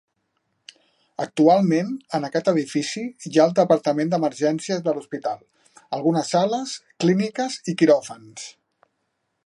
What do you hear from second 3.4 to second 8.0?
ha el departament d'emergències de l'hospital, algunes sales, clíniques i